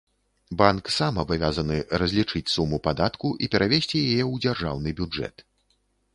[0.59, 5.35] Банк сам абавязаны разлічыць суму падатку і перавесці яе ў дзяржаўны бюджэт.